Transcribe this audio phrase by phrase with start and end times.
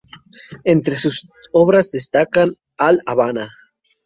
[0.63, 3.51] Entre sus obras destacan "¡A L’Habana!